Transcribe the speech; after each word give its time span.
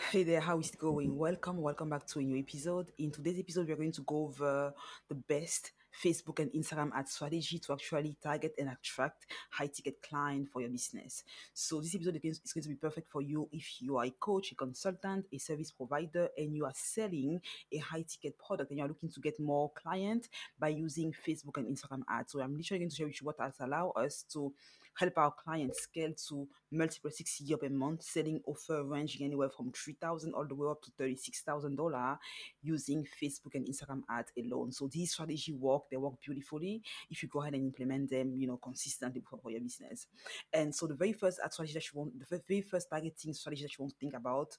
Hey 0.00 0.22
there, 0.22 0.40
how 0.40 0.58
is 0.58 0.70
it 0.70 0.78
going? 0.78 1.18
Welcome, 1.18 1.60
welcome 1.60 1.90
back 1.90 2.06
to 2.06 2.20
a 2.20 2.22
new 2.22 2.38
episode. 2.38 2.92
In 2.96 3.10
today's 3.10 3.40
episode, 3.40 3.68
we're 3.68 3.76
going 3.76 3.92
to 3.92 4.00
go 4.02 4.24
over 4.24 4.72
the 5.06 5.14
best 5.14 5.72
Facebook 6.02 6.38
and 6.38 6.50
Instagram 6.52 6.90
ad 6.94 7.08
strategy 7.08 7.58
to 7.58 7.72
actually 7.74 8.16
target 8.22 8.54
and 8.58 8.70
attract 8.70 9.26
high 9.50 9.66
ticket 9.66 10.00
client 10.00 10.48
for 10.48 10.62
your 10.62 10.70
business. 10.70 11.24
So 11.52 11.80
this 11.80 11.94
episode 11.94 12.18
is 12.22 12.38
going 12.38 12.62
to 12.62 12.68
be 12.70 12.76
perfect 12.76 13.10
for 13.10 13.20
you 13.20 13.50
if 13.52 13.82
you 13.82 13.98
are 13.98 14.04
a 14.04 14.14
coach, 14.18 14.52
a 14.52 14.54
consultant, 14.54 15.26
a 15.30 15.38
service 15.38 15.72
provider, 15.72 16.28
and 16.38 16.56
you 16.56 16.64
are 16.64 16.72
selling 16.74 17.42
a 17.72 17.78
high 17.78 18.04
ticket 18.08 18.38
product 18.38 18.70
and 18.70 18.78
you're 18.78 18.88
looking 18.88 19.10
to 19.10 19.20
get 19.20 19.38
more 19.38 19.70
clients 19.72 20.30
by 20.58 20.68
using 20.68 21.12
Facebook 21.12 21.58
and 21.58 21.66
Instagram 21.66 22.02
ads. 22.08 22.32
So 22.32 22.40
I'm 22.40 22.56
literally 22.56 22.78
going 22.78 22.90
to 22.90 22.96
share 22.96 23.06
with 23.06 23.20
you 23.20 23.26
what 23.26 23.40
ads 23.40 23.56
allow 23.60 23.90
us 23.90 24.24
to 24.32 24.54
help 24.98 25.16
our 25.16 25.32
clients 25.32 25.82
scale 25.82 26.12
to 26.28 26.48
multiple 26.70 27.10
six 27.10 27.36
figure 27.36 27.56
per 27.56 27.68
month, 27.68 28.02
selling 28.02 28.40
offer 28.46 28.82
ranging 28.84 29.24
anywhere 29.24 29.48
from 29.48 29.72
three 29.72 29.96
thousand 30.00 30.34
all 30.34 30.44
the 30.44 30.54
way 30.54 30.68
up 30.68 30.82
to 30.82 30.90
thirty 30.98 31.16
six 31.16 31.42
thousand 31.42 31.76
dollar 31.76 32.18
using 32.62 33.06
Facebook 33.22 33.54
and 33.54 33.66
Instagram 33.66 34.02
ads 34.10 34.32
alone. 34.36 34.72
So 34.72 34.88
these 34.88 35.12
strategy 35.12 35.52
work; 35.52 35.82
they 35.90 35.96
work 35.96 36.14
beautifully 36.24 36.82
if 37.10 37.22
you 37.22 37.28
go 37.28 37.40
ahead 37.40 37.54
and 37.54 37.64
implement 37.64 38.10
them, 38.10 38.34
you 38.36 38.46
know, 38.46 38.56
consistently 38.56 39.22
for, 39.28 39.50
your 39.50 39.60
business. 39.60 40.06
And 40.52 40.74
so 40.74 40.86
the 40.86 40.94
very 40.94 41.12
first 41.12 41.40
ad 41.44 41.52
strategy 41.52 41.74
that 41.74 41.84
you 41.92 42.00
want, 42.00 42.18
the 42.18 42.42
very 42.48 42.62
first 42.62 42.88
targeting 42.90 43.32
strategy 43.32 43.62
that 43.62 43.78
you 43.78 43.82
want 43.82 43.92
to 43.92 43.98
think 43.98 44.14
about 44.14 44.56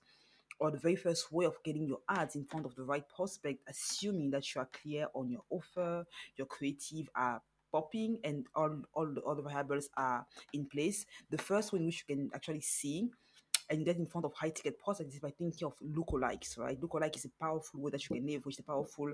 or 0.59 0.71
the 0.71 0.77
very 0.77 0.95
first 0.95 1.31
way 1.31 1.45
of 1.45 1.55
getting 1.63 1.87
your 1.87 1.99
ads 2.09 2.35
in 2.35 2.43
front 2.43 2.65
of 2.65 2.75
the 2.75 2.83
right 2.83 3.07
prospect, 3.07 3.61
assuming 3.67 4.29
that 4.29 4.53
you 4.53 4.59
are 4.59 4.69
clear 4.81 5.07
on 5.13 5.29
your 5.29 5.41
offer, 5.49 6.05
your 6.35 6.47
creative 6.47 7.09
are 7.15 7.41
popping 7.71 8.19
and 8.23 8.45
all, 8.55 8.81
all 8.93 9.07
the 9.07 9.21
other 9.23 9.41
variables 9.41 9.89
are 9.97 10.25
in 10.53 10.65
place. 10.65 11.05
The 11.29 11.37
first 11.37 11.73
one 11.73 11.85
which 11.85 12.05
you 12.07 12.15
can 12.15 12.29
actually 12.33 12.61
see 12.61 13.09
and 13.69 13.85
get 13.85 13.97
in 13.97 14.05
front 14.05 14.25
of 14.25 14.33
high 14.33 14.49
ticket 14.49 14.79
prospects 14.79 15.15
is 15.15 15.19
by 15.19 15.29
thinking 15.29 15.65
of 15.67 15.73
lookalikes, 15.79 16.57
right? 16.57 16.79
Lookalike 16.79 17.15
is 17.15 17.25
a 17.25 17.29
powerful 17.39 17.81
way 17.81 17.91
that 17.91 18.09
you 18.09 18.15
can 18.15 18.25
leverage 18.25 18.57
the 18.57 18.63
powerful 18.63 19.13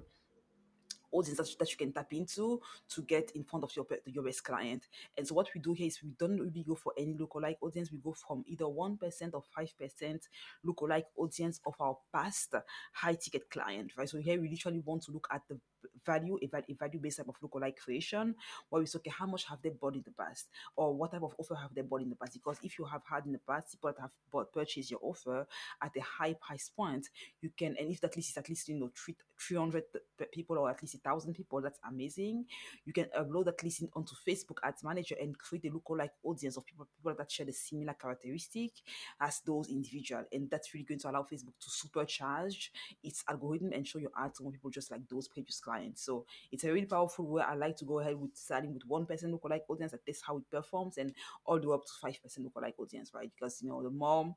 audience 1.12 1.38
that, 1.38 1.60
that 1.60 1.72
you 1.72 1.78
can 1.78 1.94
tap 1.94 2.12
into 2.12 2.60
to 2.90 3.02
get 3.04 3.32
in 3.36 3.44
front 3.44 3.64
of 3.64 3.76
your 3.76 3.86
your 4.06 4.24
best 4.24 4.44
client. 4.44 4.88
And 5.18 5.26
so 5.28 5.36
what 5.36 5.48
we 5.54 5.62
do 5.62 5.74
here 5.74 5.88
is 5.88 6.02
we 6.04 6.14
don't 6.18 6.40
really 6.40 6.64
go 6.68 6.76
for 6.76 6.94
any 6.98 7.14
lookalike 7.14 7.58
audience. 7.62 7.92
We 7.92 8.00
go 8.00 8.14
from 8.14 8.44
either 8.48 8.68
one 8.68 8.98
percent 8.98 9.34
or 9.34 9.44
five 9.56 9.74
percent 9.78 10.28
lookalike 10.66 11.06
audience 11.18 11.60
of 11.66 11.76
our 11.80 11.98
past 12.14 12.56
high 12.94 13.16
ticket 13.16 13.50
client, 13.50 13.92
right? 13.98 14.10
So 14.10 14.20
here 14.20 14.42
we 14.42 14.50
literally 14.50 14.82
want 14.86 15.04
to 15.04 15.12
look 15.12 15.28
at 15.32 15.42
the 15.48 15.60
value, 16.06 16.38
a, 16.42 16.58
a 16.70 16.74
value-based 16.74 17.18
type 17.18 17.28
of 17.30 17.40
lookalike 17.42 17.78
creation, 17.78 18.36
where 18.70 18.82
we 18.82 18.86
say, 18.86 18.98
okay, 18.98 19.12
how 19.12 19.26
much 19.26 19.46
have 19.46 19.62
they 19.62 19.70
bought 19.70 19.96
in 19.96 20.04
the 20.04 20.12
past? 20.12 20.48
Or 20.76 20.94
what 20.94 21.12
type 21.12 21.24
of 21.24 21.34
offer 21.38 21.56
have 21.56 21.74
they 21.74 21.82
bought 21.82 22.02
in 22.02 22.10
the 22.10 22.16
past? 22.16 22.34
Because 22.34 22.58
if 22.64 22.78
you 22.78 22.86
have 22.86 23.02
had 23.10 23.26
in 23.26 23.32
the 23.32 23.40
past 23.40 23.72
people 23.72 23.92
that 23.92 24.02
have 24.02 24.12
bought 24.32 24.52
purchased 24.54 24.92
your 24.92 25.00
offer 25.02 25.48
at 25.82 25.92
a 25.98 26.02
high 26.02 26.34
price 26.34 26.70
point, 26.76 27.08
you 27.42 27.50
can, 27.58 27.76
and 27.80 27.92
if 27.92 28.02
that 28.02 28.16
list 28.16 28.32
is 28.32 28.38
at 28.38 28.50
least, 28.50 28.68
you 28.68 28.80
know, 28.80 28.92
three, 28.96 29.16
300 29.40 29.84
people 30.32 30.58
or 30.58 30.70
at 30.70 30.82
least 30.82 30.96
a 30.96 30.98
thousand 31.00 31.34
people, 31.34 31.62
that's 31.62 31.80
amazing. 31.90 32.46
You 32.86 32.94
can 32.94 33.08
upload 33.18 33.46
that 33.46 33.64
list 33.64 33.84
onto 33.94 34.16
Facebook 34.28 34.58
Ads 34.64 34.84
Manager 34.84 35.16
and 35.22 35.38
create 35.38 35.66
a 35.66 35.70
lookalike 35.70 36.10
audience 36.24 36.58
of 36.58 36.66
people, 36.66 36.88
people 36.98 37.16
that 37.18 37.32
share 37.32 37.46
the 37.46 37.54
similar 37.54 37.94
characteristic 37.94 38.72
as 39.20 39.42
those 39.46 39.70
individual. 39.70 40.24
And 40.32 40.50
that's 40.50 40.74
really 40.74 40.86
going 40.86 41.00
to 41.00 41.10
allow 41.10 41.24
Facebook 41.24 41.54
to 41.60 41.70
supercharge 41.70 42.70
its 43.04 43.24
algorithm 43.30 43.72
and 43.74 43.88
show 43.88 44.00
your 44.00 44.12
ads 44.18 44.38
to 44.38 44.44
more 44.44 44.52
people 44.52 44.70
just 44.70 44.92
like 44.92 45.08
those 45.10 45.28
previous 45.28 45.60
clients. 45.60 45.75
So 45.96 46.26
it's 46.52 46.64
a 46.64 46.72
really 46.72 46.86
powerful 46.86 47.26
way. 47.26 47.44
I 47.44 47.56
like 47.56 47.78
to 47.78 47.86
go 47.86 48.00
ahead 48.00 48.20
with 48.20 48.32
starting 48.36 48.74
with 48.74 48.86
one 48.88 49.06
person 49.06 49.32
lookalike 49.32 49.62
audience, 49.68 49.92
like 49.94 50.06
this 50.06 50.22
how 50.26 50.38
it 50.38 50.44
performs, 50.52 50.98
and 50.98 51.14
all 51.46 51.60
the 51.60 51.68
way 51.68 51.76
up 51.76 51.86
to 51.86 51.92
five 52.02 52.22
percent 52.22 52.48
lookalike 52.48 52.80
audience, 52.80 53.12
right? 53.14 53.32
Because 53.36 53.62
you 53.62 53.70
know 53.70 53.82
the 53.84 53.90
more 53.90 54.36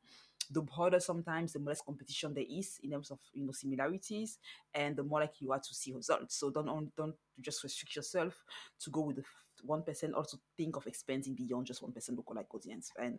the 0.51 0.63
broader 0.63 0.99
sometimes 1.01 1.53
the 1.53 1.59
less 1.59 1.83
competition 1.83 2.33
there 2.33 2.45
is 2.49 2.79
in 2.83 2.91
terms 2.91 3.11
of 3.11 3.19
you 3.35 3.45
know 3.45 3.53
similarities 3.53 4.39
and 4.75 4.97
the 4.97 5.03
more 5.03 5.21
likely 5.21 5.37
you 5.47 5.53
are 5.53 5.59
to 5.59 5.75
see 5.75 5.93
results 5.93 6.37
so 6.37 6.51
don't 6.51 6.69
only 6.69 6.91
don't 6.97 7.15
just 7.41 7.63
restrict 7.63 7.95
yourself 7.95 8.45
to 8.81 8.91
go 8.91 9.03
with 9.03 9.17
the 9.17 9.25
one 9.63 9.83
percent 9.83 10.15
also 10.15 10.39
think 10.57 10.77
of 10.77 10.87
expanding 10.87 11.35
beyond 11.35 11.67
just 11.67 11.83
one 11.83 11.93
percent 11.93 12.19
lookalike 12.19 12.47
audience 12.55 12.91
and 12.99 13.19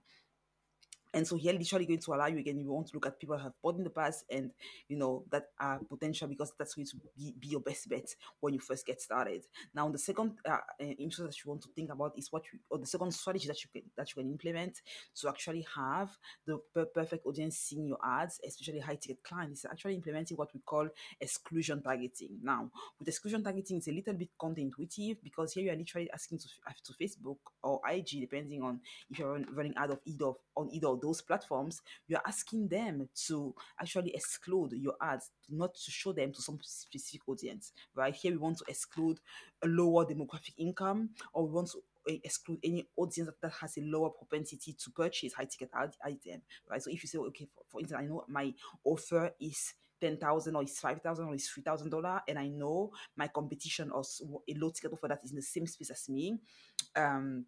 and 1.14 1.25
so 1.25 1.36
here 1.36 1.53
literally 1.53 1.86
going 1.86 2.00
to 2.00 2.14
allow 2.14 2.28
you 2.28 2.38
again, 2.38 2.59
you 2.59 2.72
want 2.72 2.88
to 2.88 2.94
look 2.94 3.08
at 3.08 3.20
people 3.20 3.38
have 3.38 3.53
bought 3.64 3.78
in 3.78 3.84
the 3.84 3.90
past 3.90 4.25
and 4.30 4.52
you 4.88 4.97
know 4.97 5.24
that 5.31 5.46
are 5.59 5.80
potential 5.90 6.28
because 6.28 6.53
that's 6.58 6.75
going 6.75 6.86
to 6.86 6.97
be, 7.18 7.34
be 7.40 7.47
your 7.47 7.62
best 7.62 7.90
bet 7.90 8.14
when 8.40 8.53
you 8.53 8.59
first 8.59 8.86
get 8.86 9.02
started. 9.02 9.44
Now 9.74 9.90
the 9.90 9.97
second 9.97 10.34
uh, 10.47 10.58
uh 10.80 10.84
interest 10.84 11.24
that 11.24 11.44
you 11.44 11.50
want 11.50 11.64
to 11.64 11.70
think 11.75 11.92
about 11.92 12.14
is 12.18 12.31
what 12.31 12.44
you 12.53 12.59
or 12.70 12.78
the 12.78 12.86
second 12.86 13.12
strategy 13.14 13.47
that 13.47 13.58
you 13.64 13.70
can 13.74 13.90
that 13.97 14.09
you 14.09 14.22
can 14.22 14.31
implement 14.31 14.81
to 15.20 15.30
actually 15.30 15.66
have 15.75 16.09
the 16.46 16.59
per- 16.74 16.86
perfect 16.86 17.26
audience 17.26 17.58
seeing 17.58 17.88
your 17.88 18.00
ads, 18.03 18.40
especially 18.47 18.80
high 18.80 18.96
ticket 18.96 19.24
clients, 19.24 19.62
is 19.62 19.66
actually 19.66 19.96
implementing 19.96 20.38
what 20.38 20.53
we 20.53 20.59
call 20.59 20.88
exclusion 21.20 21.81
targeting. 21.81 22.38
Now 22.44 22.70
with 23.00 23.08
exclusion 23.08 23.44
targeting, 23.44 23.78
it's 23.78 23.88
a 23.88 23.91
little 23.91 24.14
bit 24.14 24.30
counterintuitive 24.40 25.18
because 25.24 25.53
here 25.53 25.64
you 25.64 25.72
are 25.72 25.76
literally 25.76 26.09
asking 26.12 26.40
to, 26.40 26.47
to 26.84 26.94
Facebook 27.02 27.38
or 27.64 27.81
IG, 27.90 28.22
depending 28.22 28.62
on 28.62 28.80
if 29.09 29.18
you're 29.18 29.40
running 29.53 29.74
ad 29.76 29.90
of 29.90 30.00
either 30.06 30.31
on 30.56 30.70
either 30.72 30.98
those 30.99 31.21
platforms, 31.21 31.81
you're 32.07 32.21
asking 32.25 32.67
them 32.67 33.09
to 33.27 33.53
actually 33.79 34.13
exclude 34.13 34.73
your 34.73 34.95
ads, 35.01 35.31
not 35.49 35.73
to 35.73 35.91
show 35.91 36.13
them 36.13 36.31
to 36.33 36.41
some 36.41 36.59
specific 36.61 37.21
audience, 37.27 37.73
right? 37.95 38.13
Here 38.13 38.31
we 38.31 38.37
want 38.37 38.57
to 38.59 38.65
exclude 38.67 39.19
a 39.63 39.67
lower 39.67 40.05
demographic 40.05 40.53
income, 40.57 41.09
or 41.33 41.47
we 41.47 41.53
want 41.53 41.71
to 41.71 41.81
eh, 42.09 42.17
exclude 42.23 42.59
any 42.63 42.87
audience 42.95 43.29
that 43.41 43.51
has 43.61 43.77
a 43.77 43.81
lower 43.81 44.09
propensity 44.09 44.73
to 44.73 44.91
purchase 44.91 45.33
high 45.33 45.45
ticket 45.45 45.69
item, 45.73 46.41
right? 46.69 46.81
So 46.81 46.91
if 46.91 47.03
you 47.03 47.07
say, 47.07 47.17
okay, 47.19 47.47
for, 47.53 47.63
for 47.67 47.79
instance, 47.79 47.99
I 48.01 48.05
know 48.05 48.23
my 48.27 48.53
offer 48.83 49.31
is 49.39 49.73
ten 49.99 50.17
thousand 50.17 50.55
or 50.55 50.63
it's 50.63 50.79
five 50.79 51.01
thousand 51.01 51.25
or 51.25 51.33
it's 51.33 51.49
three 51.49 51.63
thousand 51.63 51.89
dollar, 51.89 52.21
and 52.27 52.39
I 52.39 52.47
know 52.47 52.91
my 53.16 53.27
competition 53.27 53.91
or 53.91 54.03
a 54.47 54.53
low 54.55 54.69
ticket 54.69 54.93
offer 54.93 55.07
that 55.07 55.23
is 55.23 55.31
in 55.31 55.35
the 55.35 55.41
same 55.41 55.67
space 55.67 55.89
as 55.89 56.07
me, 56.09 56.39
um, 56.95 57.45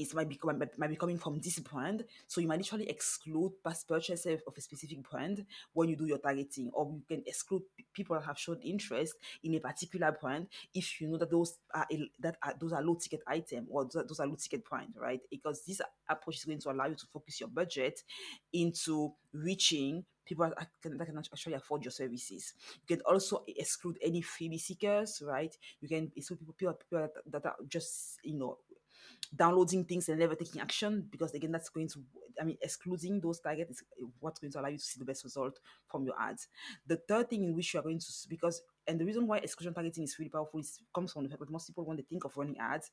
it 0.00 0.14
might 0.14 0.28
be, 0.28 0.40
might 0.78 0.88
be 0.88 0.96
coming 0.96 1.18
from 1.18 1.38
this 1.40 1.58
brand. 1.58 2.04
So 2.26 2.40
you 2.40 2.48
might 2.48 2.58
literally 2.58 2.88
exclude 2.88 3.52
past 3.62 3.86
purchases 3.86 4.40
of 4.46 4.54
a 4.56 4.60
specific 4.60 5.02
brand 5.08 5.44
when 5.74 5.90
you 5.90 5.96
do 5.96 6.06
your 6.06 6.18
targeting, 6.18 6.70
or 6.72 6.90
you 6.90 7.02
can 7.06 7.22
exclude 7.26 7.62
people 7.92 8.16
that 8.16 8.24
have 8.24 8.38
shown 8.38 8.58
interest 8.62 9.14
in 9.44 9.54
a 9.54 9.60
particular 9.60 10.16
brand 10.18 10.46
if 10.74 11.00
you 11.00 11.08
know 11.08 11.18
that 11.18 11.30
those 11.30 11.58
are 11.74 11.86
that 12.18 12.36
are, 12.42 12.54
those 12.58 12.72
are 12.72 12.82
low 12.82 12.94
ticket 12.94 13.20
item 13.26 13.66
or 13.68 13.86
those 13.92 14.20
are 14.20 14.26
low 14.26 14.36
ticket 14.36 14.64
brand, 14.64 14.94
right? 14.96 15.20
Because 15.30 15.62
this 15.66 15.82
approach 16.08 16.36
is 16.36 16.44
going 16.44 16.60
to 16.60 16.70
allow 16.70 16.86
you 16.86 16.94
to 16.94 17.06
focus 17.06 17.38
your 17.38 17.50
budget 17.50 18.00
into 18.54 19.12
reaching 19.34 20.04
people 20.24 20.50
that 20.56 20.68
can, 20.80 20.96
that 20.96 21.06
can 21.06 21.18
actually 21.18 21.54
afford 21.54 21.84
your 21.84 21.90
services. 21.90 22.54
You 22.88 22.96
can 22.96 23.04
also 23.04 23.44
exclude 23.46 23.98
any 24.02 24.22
freebie 24.22 24.60
seekers, 24.60 25.22
right? 25.26 25.54
You 25.80 25.88
can 25.88 26.10
exclude 26.16 26.38
people, 26.38 26.54
people, 26.54 26.74
people 26.74 27.08
that, 27.26 27.42
that 27.42 27.46
are 27.46 27.56
just 27.68 28.18
you 28.24 28.38
know 28.38 28.58
downloading 29.34 29.84
things 29.84 30.08
and 30.08 30.18
never 30.18 30.34
taking 30.34 30.60
action 30.60 31.06
because 31.10 31.32
again 31.34 31.52
that's 31.52 31.68
going 31.68 31.88
to 31.88 32.02
i 32.40 32.44
mean 32.44 32.56
excluding 32.62 33.20
those 33.20 33.38
targets 33.40 33.70
is 33.70 33.84
what's 34.18 34.40
going 34.40 34.50
to 34.50 34.60
allow 34.60 34.68
you 34.68 34.78
to 34.78 34.84
see 34.84 34.98
the 34.98 35.04
best 35.04 35.24
result 35.24 35.58
from 35.86 36.04
your 36.04 36.14
ads. 36.20 36.48
The 36.86 36.96
third 36.96 37.30
thing 37.30 37.44
in 37.44 37.54
which 37.54 37.72
you 37.72 37.80
are 37.80 37.82
going 37.82 37.98
to 37.98 38.06
because 38.28 38.62
and 38.86 38.98
the 38.98 39.04
reason 39.04 39.26
why 39.26 39.38
exclusion 39.38 39.74
targeting 39.74 40.04
is 40.04 40.18
really 40.18 40.30
powerful 40.30 40.60
is 40.60 40.80
comes 40.94 41.12
from 41.12 41.24
the 41.24 41.28
fact 41.28 41.40
that 41.40 41.50
most 41.50 41.66
people 41.68 41.84
when 41.84 41.96
they 41.96 42.02
think 42.02 42.24
of 42.24 42.36
running 42.36 42.58
ads 42.58 42.90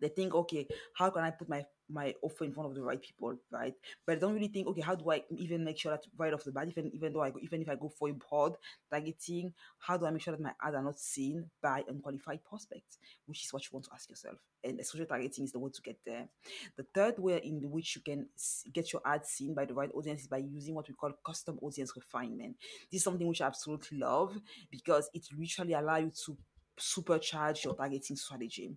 they 0.00 0.08
think, 0.08 0.34
okay, 0.34 0.66
how 0.94 1.10
can 1.10 1.22
I 1.22 1.30
put 1.30 1.48
my 1.48 1.64
my 1.90 2.14
offer 2.22 2.44
in 2.44 2.52
front 2.52 2.68
of 2.68 2.74
the 2.74 2.82
right 2.82 3.00
people, 3.00 3.36
right? 3.50 3.74
But 4.06 4.16
I 4.16 4.18
don't 4.18 4.34
really 4.34 4.48
think, 4.48 4.66
okay, 4.68 4.80
how 4.80 4.94
do 4.94 5.10
I 5.10 5.22
even 5.36 5.64
make 5.64 5.78
sure 5.78 5.92
that 5.92 6.04
right 6.16 6.32
off 6.32 6.44
the 6.44 6.52
bat, 6.52 6.68
even 6.68 6.90
even 6.94 7.12
though 7.12 7.22
I 7.22 7.30
go, 7.30 7.38
even 7.42 7.62
if 7.62 7.68
I 7.68 7.74
go 7.74 7.88
for 7.88 8.08
a 8.08 8.12
broad 8.12 8.56
targeting, 8.90 9.52
how 9.78 9.96
do 9.96 10.06
I 10.06 10.10
make 10.10 10.22
sure 10.22 10.32
that 10.32 10.42
my 10.42 10.52
ads 10.62 10.74
are 10.74 10.82
not 10.82 10.98
seen 10.98 11.50
by 11.62 11.84
unqualified 11.88 12.44
prospects, 12.44 12.98
which 13.26 13.44
is 13.44 13.52
what 13.52 13.62
you 13.64 13.70
want 13.72 13.84
to 13.86 13.92
ask 13.92 14.08
yourself. 14.08 14.38
And 14.62 14.84
social 14.84 15.06
targeting 15.06 15.44
is 15.44 15.52
the 15.52 15.58
way 15.58 15.70
to 15.74 15.82
get 15.82 15.98
there. 16.06 16.28
The 16.76 16.86
third 16.94 17.18
way 17.18 17.38
in 17.44 17.70
which 17.70 17.96
you 17.96 18.02
can 18.02 18.28
get 18.72 18.92
your 18.92 19.02
ads 19.04 19.28
seen 19.28 19.52
by 19.54 19.66
the 19.66 19.74
right 19.74 19.90
audience 19.94 20.22
is 20.22 20.26
by 20.26 20.38
using 20.38 20.74
what 20.74 20.88
we 20.88 20.94
call 20.94 21.12
custom 21.24 21.58
audience 21.60 21.92
refinement. 21.94 22.56
This 22.90 23.00
is 23.00 23.04
something 23.04 23.26
which 23.26 23.42
I 23.42 23.46
absolutely 23.46 23.98
love 23.98 24.38
because 24.70 25.10
it 25.12 25.26
literally 25.36 25.74
allows 25.74 26.02
you 26.02 26.12
to 26.26 26.38
supercharge 26.78 27.64
your 27.64 27.74
targeting 27.74 28.16
strategy. 28.16 28.72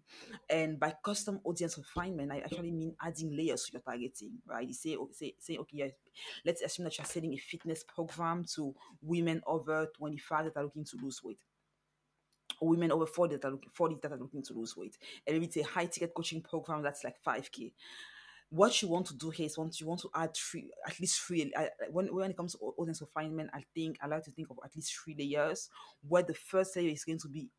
And 0.49 0.79
by 0.79 0.93
custom 1.03 1.39
audience 1.43 1.77
refinement, 1.77 2.31
I 2.31 2.39
actually 2.39 2.71
mean 2.71 2.95
adding 3.01 3.35
layers 3.35 3.63
to 3.65 3.73
your 3.73 3.81
targeting, 3.81 4.33
right? 4.45 4.67
You 4.67 4.73
say, 4.73 4.97
say, 5.11 5.33
say 5.39 5.57
okay, 5.57 5.77
yes, 5.77 5.91
let's 6.45 6.61
assume 6.61 6.85
that 6.85 6.97
you're 6.97 7.05
selling 7.05 7.33
a 7.33 7.37
fitness 7.37 7.83
program 7.83 8.45
to 8.55 8.73
women 9.01 9.41
over 9.47 9.87
25 9.97 10.45
that 10.45 10.57
are 10.57 10.63
looking 10.63 10.85
to 10.85 10.97
lose 11.01 11.23
weight. 11.23 11.39
Or 12.59 12.69
women 12.69 12.91
over 12.91 13.05
40 13.05 13.35
that 13.35 13.45
are 13.45 13.51
looking 13.51 13.69
40 13.73 13.97
that 14.01 14.11
are 14.13 14.17
looking 14.17 14.41
to 14.43 14.53
lose 14.53 14.75
weight. 14.75 14.97
And 15.25 15.35
maybe 15.35 15.45
it's 15.45 15.57
a 15.57 15.63
high 15.63 15.85
ticket 15.85 16.13
coaching 16.15 16.41
program 16.41 16.81
that's 16.81 17.03
like 17.03 17.15
5k 17.25 17.71
what 18.49 18.81
you 18.81 18.87
want 18.87 19.05
to 19.07 19.15
do 19.15 19.29
here 19.29 19.45
is 19.45 19.57
once 19.57 19.81
you 19.81 19.87
want 19.87 20.01
to 20.01 20.09
add 20.15 20.35
three, 20.35 20.71
at 20.85 20.99
least 20.99 21.19
three. 21.19 21.51
I, 21.55 21.69
when 21.91 22.13
when 22.13 22.31
it 22.31 22.37
comes 22.37 22.53
to 22.53 22.59
audience 22.77 23.01
refinement, 23.01 23.49
I 23.53 23.63
think 23.75 23.97
I 24.01 24.07
like 24.07 24.23
to 24.23 24.31
think 24.31 24.49
of 24.49 24.57
at 24.63 24.75
least 24.75 24.95
three 24.95 25.15
layers. 25.17 25.69
Where 26.07 26.23
the 26.23 26.33
first 26.33 26.75
layer 26.75 26.89
is 26.89 27.03
going 27.03 27.19
to 27.19 27.27
be 27.27 27.49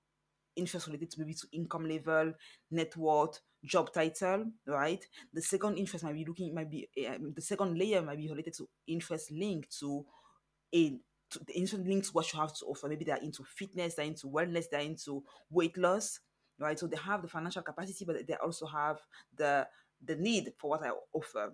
interest 0.58 0.86
related 0.86 1.10
to 1.10 1.20
maybe 1.20 1.34
to 1.34 1.46
income 1.52 1.88
level, 1.88 2.32
net 2.70 2.96
worth, 2.96 3.40
job 3.64 3.92
title, 3.92 4.46
right? 4.66 5.04
The 5.32 5.42
second 5.42 5.78
interest 5.78 6.04
might 6.04 6.14
be 6.14 6.24
looking, 6.24 6.54
might 6.54 6.70
be 6.70 6.88
um, 7.08 7.32
the 7.34 7.42
second 7.42 7.78
layer 7.78 8.02
might 8.02 8.18
be 8.18 8.28
related 8.28 8.54
to 8.54 8.68
interest 8.86 9.30
linked 9.30 9.78
to 9.80 10.04
a 10.74 10.98
to 11.30 11.44
the 11.44 11.58
interest 11.58 11.84
linked 11.84 12.06
to 12.06 12.12
what 12.12 12.32
you 12.32 12.40
have 12.40 12.54
to 12.56 12.64
offer. 12.66 12.88
Maybe 12.88 13.04
they're 13.04 13.16
into 13.16 13.44
fitness, 13.44 13.94
they're 13.94 14.06
into 14.06 14.26
wellness, 14.26 14.66
they're 14.70 14.80
into 14.80 15.22
weight 15.50 15.76
loss, 15.76 16.20
right? 16.58 16.78
So 16.78 16.86
they 16.86 16.96
have 16.96 17.22
the 17.22 17.28
financial 17.28 17.62
capacity, 17.62 18.04
but 18.04 18.26
they 18.26 18.34
also 18.34 18.66
have 18.66 18.98
the 19.36 19.66
the 20.04 20.16
need 20.16 20.52
for 20.58 20.70
what 20.70 20.84
I 20.84 20.90
offer. 21.12 21.52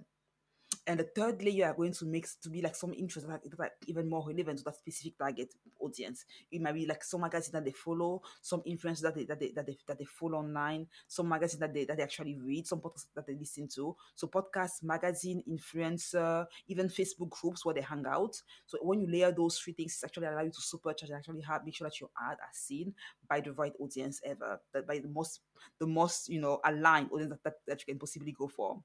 And 0.86 1.00
the 1.00 1.04
third 1.04 1.42
layer 1.42 1.66
are 1.66 1.74
going 1.74 1.92
to 1.92 2.06
make 2.06 2.26
to 2.42 2.50
be 2.50 2.62
like 2.62 2.76
some 2.76 2.92
interest 2.94 3.28
that, 3.28 3.42
that 3.42 3.60
are 3.60 3.70
even 3.86 4.08
more 4.08 4.26
relevant 4.26 4.58
to 4.58 4.64
that 4.64 4.76
specific 4.76 5.18
target 5.18 5.54
audience. 5.80 6.24
It 6.50 6.60
might 6.60 6.74
be 6.74 6.86
like 6.86 7.04
some 7.04 7.22
magazines 7.22 7.52
that 7.52 7.64
they 7.64 7.72
follow, 7.72 8.22
some 8.42 8.62
influencers 8.62 9.02
that 9.02 9.14
they 9.14 9.24
that 9.24 9.40
they 9.40 9.52
that 9.52 9.66
they, 9.66 9.78
that 9.86 9.98
they 9.98 10.04
follow 10.04 10.38
online, 10.38 10.86
some 11.08 11.28
magazines 11.28 11.60
that 11.60 11.74
they 11.74 11.84
that 11.84 11.96
they 11.96 12.02
actually 12.02 12.38
read, 12.38 12.66
some 12.66 12.80
podcasts 12.80 13.06
that 13.14 13.26
they 13.26 13.34
listen 13.34 13.68
to. 13.74 13.96
So 14.14 14.26
podcast, 14.26 14.82
magazine, 14.82 15.42
influencer, 15.48 16.46
even 16.68 16.88
Facebook 16.88 17.30
groups 17.30 17.64
where 17.64 17.74
they 17.74 17.80
hang 17.80 18.04
out. 18.06 18.40
So 18.66 18.78
when 18.82 19.00
you 19.00 19.10
layer 19.10 19.32
those 19.32 19.58
three 19.58 19.72
things, 19.72 20.00
actually 20.04 20.26
allow 20.26 20.42
you 20.42 20.50
to 20.50 20.60
supercharge 20.60 21.08
and 21.08 21.14
actually 21.14 21.42
have 21.42 21.64
make 21.64 21.74
sure 21.74 21.88
that 21.88 22.00
your 22.00 22.10
ad 22.20 22.38
are 22.40 22.52
seen 22.52 22.94
by 23.28 23.40
the 23.40 23.52
right 23.52 23.72
audience 23.80 24.20
ever, 24.24 24.60
that 24.72 24.86
by 24.86 24.98
the 24.98 25.08
most 25.08 25.40
the 25.78 25.86
most 25.86 26.28
you 26.28 26.40
know 26.40 26.60
aligned 26.64 27.10
audience 27.12 27.30
that, 27.30 27.42
that, 27.44 27.54
that 27.66 27.80
you 27.80 27.92
can 27.92 27.98
possibly 27.98 28.32
go 28.32 28.48
for. 28.48 28.82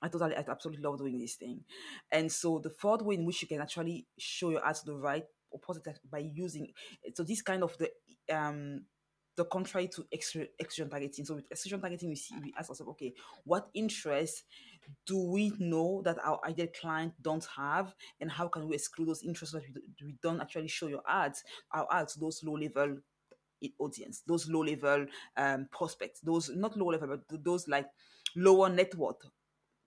I 0.00 0.08
totally, 0.08 0.36
I 0.36 0.44
absolutely 0.48 0.82
love 0.82 0.98
doing 0.98 1.18
this 1.18 1.34
thing. 1.34 1.64
And 2.12 2.30
so 2.30 2.58
the 2.58 2.70
fourth 2.70 3.02
way 3.02 3.16
in 3.16 3.24
which 3.24 3.42
you 3.42 3.48
can 3.48 3.60
actually 3.60 4.06
show 4.18 4.50
your 4.50 4.64
ads 4.66 4.80
to 4.80 4.92
the 4.92 4.96
right 4.96 5.24
opposite 5.52 5.98
by 6.10 6.18
using 6.18 6.68
so 7.14 7.24
this 7.24 7.40
kind 7.40 7.62
of 7.62 7.76
the 7.78 7.90
um 8.34 8.82
the 9.38 9.44
contrary 9.44 9.88
to 9.88 10.04
extraction 10.12 10.90
targeting. 10.90 11.24
So 11.24 11.36
with 11.36 11.50
extraction 11.50 11.80
targeting, 11.80 12.08
we 12.08 12.16
see 12.16 12.34
we 12.42 12.52
ask 12.58 12.68
ourselves, 12.68 12.90
okay, 12.90 13.14
what 13.44 13.68
interests 13.72 14.42
do 15.06 15.16
we 15.16 15.52
know 15.60 16.02
that 16.04 16.18
our 16.24 16.40
ideal 16.44 16.66
client 16.78 17.12
don't 17.22 17.46
have, 17.56 17.94
and 18.20 18.30
how 18.30 18.48
can 18.48 18.66
we 18.66 18.74
exclude 18.74 19.08
those 19.08 19.22
interests 19.22 19.54
that 19.54 19.62
we, 20.04 20.16
don't 20.20 20.40
actually 20.40 20.66
show 20.66 20.88
your 20.88 21.02
ads, 21.08 21.44
our 21.72 21.86
ads, 21.92 22.14
those 22.14 22.42
low 22.42 22.54
level 22.54 22.96
audience, 23.78 24.22
those 24.26 24.48
low 24.48 24.62
level 24.62 25.06
um, 25.36 25.68
prospects, 25.70 26.20
those 26.20 26.50
not 26.50 26.76
low 26.76 26.86
level, 26.86 27.16
but 27.28 27.44
those 27.44 27.68
like 27.68 27.86
lower 28.34 28.68
net 28.68 28.94
worth 28.96 29.24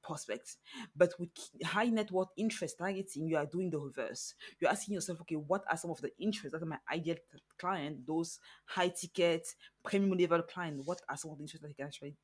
prospects. 0.04 0.58
But 0.96 1.14
with 1.20 1.30
high 1.64 1.86
net 1.86 2.12
worth 2.12 2.30
interest 2.38 2.78
targeting, 2.78 3.28
you 3.28 3.38
are 3.38 3.46
doing 3.46 3.70
the 3.70 3.80
reverse. 3.80 4.34
You're 4.60 4.72
asking 4.72 4.96
yourself, 4.96 5.22
okay, 5.22 5.36
what 5.36 5.64
are 5.70 5.78
some 5.78 5.92
of 5.92 6.02
the 6.02 6.12
interests 6.20 6.52
that 6.52 6.64
are 6.64 6.66
my 6.66 6.80
ideal 6.92 7.18
client, 7.58 8.06
those 8.06 8.40
high 8.66 8.90
ticket, 8.90 9.48
premium 9.84 10.18
level 10.18 10.42
client, 10.42 10.82
what 10.86 11.02
are 11.10 11.18
some 11.18 11.32
of 11.32 11.38
the 11.38 11.44
interests 11.44 11.62
that 11.62 11.68
they 11.70 11.74
can 11.74 11.88
actually 11.88 12.16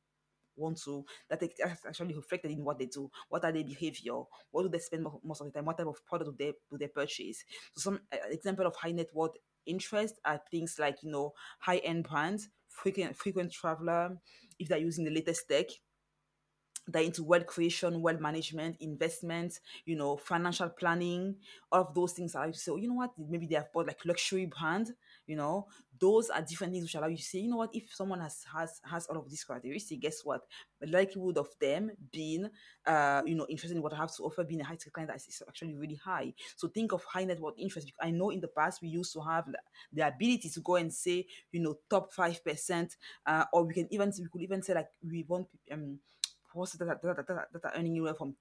want 0.58 0.76
to 0.82 1.04
that 1.30 1.40
they 1.40 1.50
actually 1.86 2.14
reflected 2.14 2.50
in 2.50 2.64
what 2.64 2.78
they 2.78 2.86
do 2.86 3.10
what 3.28 3.44
are 3.44 3.52
their 3.52 3.64
behavior 3.64 4.20
what 4.50 4.62
do 4.64 4.68
they 4.68 4.78
spend 4.78 5.06
most 5.24 5.40
of 5.40 5.46
the 5.46 5.52
time 5.52 5.64
what 5.64 5.78
type 5.78 5.86
of 5.86 6.04
product 6.04 6.36
do 6.36 6.44
they 6.44 6.52
do 6.70 6.76
they 6.76 6.88
purchase 6.88 7.44
so 7.74 7.80
some 7.80 8.00
example 8.30 8.66
of 8.66 8.74
high 8.76 8.90
net 8.90 9.08
worth 9.14 9.36
interest 9.66 10.16
are 10.24 10.40
things 10.50 10.76
like 10.78 10.96
you 11.02 11.10
know 11.10 11.32
high 11.60 11.78
end 11.78 12.04
brands 12.04 12.48
frequent 12.68 13.16
frequent 13.16 13.52
traveler 13.52 14.16
if 14.58 14.68
they're 14.68 14.78
using 14.78 15.04
the 15.04 15.10
latest 15.10 15.48
tech 15.48 15.66
they're 16.88 17.02
into 17.02 17.22
wealth 17.22 17.46
creation, 17.46 18.00
wealth 18.02 18.20
management, 18.20 18.76
investment, 18.80 19.60
you 19.84 19.96
know, 19.96 20.16
financial 20.16 20.68
planning, 20.70 21.36
all 21.70 21.82
of 21.82 21.94
those 21.94 22.12
things 22.12 22.32
say, 22.32 22.70
oh, 22.70 22.76
you 22.76 22.88
know 22.88 22.94
what, 22.94 23.12
maybe 23.18 23.46
they 23.46 23.56
have 23.56 23.72
bought 23.72 23.86
like 23.86 24.04
luxury 24.04 24.46
brand, 24.46 24.92
you 25.26 25.36
know, 25.36 25.66
those 26.00 26.30
are 26.30 26.40
different 26.42 26.72
things 26.72 26.84
which 26.84 26.94
allow 26.94 27.08
you 27.08 27.16
to 27.16 27.22
say, 27.22 27.38
you 27.40 27.50
know 27.50 27.56
what, 27.56 27.70
if 27.74 27.92
someone 27.92 28.20
has 28.20 28.44
has 28.52 28.80
has 28.84 29.06
all 29.06 29.18
of 29.18 29.28
these 29.28 29.44
characteristics, 29.44 30.00
guess 30.00 30.20
what? 30.24 30.42
The 30.80 30.86
likelihood 30.86 31.38
of 31.38 31.48
them 31.60 31.90
being 32.12 32.48
uh, 32.86 33.22
you 33.26 33.34
know, 33.34 33.46
interested 33.48 33.76
in 33.76 33.82
what 33.82 33.92
I 33.92 33.96
have 33.96 34.14
to 34.16 34.22
offer, 34.22 34.44
being 34.44 34.60
a 34.60 34.64
high 34.64 34.76
ticket 34.76 34.92
client 34.94 35.10
is 35.14 35.42
actually 35.46 35.74
really 35.74 35.96
high. 35.96 36.32
So 36.56 36.68
think 36.68 36.92
of 36.92 37.04
high 37.04 37.24
net 37.24 37.40
worth 37.40 37.58
interest. 37.58 37.92
I 38.00 38.10
know 38.10 38.30
in 38.30 38.40
the 38.40 38.48
past 38.48 38.80
we 38.80 38.88
used 38.88 39.12
to 39.12 39.20
have 39.20 39.44
the 39.92 40.06
ability 40.06 40.48
to 40.50 40.60
go 40.60 40.76
and 40.76 40.92
say, 40.92 41.26
you 41.52 41.60
know, 41.60 41.78
top 41.90 42.12
five 42.12 42.42
percent, 42.44 42.96
uh, 43.26 43.44
or 43.52 43.64
we 43.64 43.74
can 43.74 43.92
even 43.92 44.12
we 44.18 44.28
could 44.28 44.42
even 44.42 44.62
say 44.62 44.74
like 44.74 44.88
we 45.04 45.24
want 45.28 45.48
um 45.70 45.98
posts 46.58 46.76
that, 46.78 46.86
that, 46.86 47.02
that, 47.02 47.26
that 47.52 47.64
are 47.64 47.72
earning 47.76 47.92
anywhere 47.92 48.14
from 48.14 48.34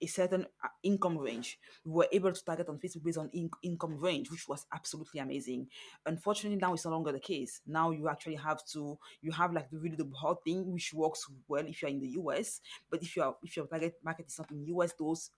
a 0.00 0.06
certain 0.06 0.46
uh, 0.64 0.68
income 0.82 1.18
range. 1.18 1.58
We 1.84 1.92
were 1.92 2.08
able 2.12 2.32
to 2.32 2.44
target 2.44 2.68
on 2.68 2.78
Facebook 2.78 3.04
based 3.04 3.18
on 3.18 3.30
in- 3.32 3.50
income 3.62 3.98
range, 3.98 4.30
which 4.30 4.46
was 4.48 4.64
absolutely 4.72 5.20
amazing. 5.20 5.68
Unfortunately, 6.06 6.58
now 6.58 6.74
it's 6.74 6.84
no 6.84 6.92
longer 6.92 7.12
the 7.12 7.20
case. 7.20 7.60
Now 7.66 7.90
you 7.90 8.08
actually 8.08 8.36
have 8.36 8.64
to 8.72 8.98
you 9.20 9.32
have 9.32 9.52
like 9.52 9.70
the 9.70 9.78
really 9.78 9.96
the 9.96 10.04
broad 10.04 10.36
thing, 10.44 10.72
which 10.72 10.92
works 10.94 11.26
well 11.48 11.66
if 11.66 11.82
you're 11.82 11.90
in 11.90 12.00
the 12.00 12.14
US. 12.22 12.60
But 12.90 13.02
if 13.02 13.16
you 13.16 13.22
are 13.22 13.36
if 13.42 13.56
your 13.56 13.66
target 13.66 13.94
market 14.04 14.26
is 14.28 14.38
not 14.38 14.50
in 14.50 14.66
US, 14.66 14.92
those 14.98 15.30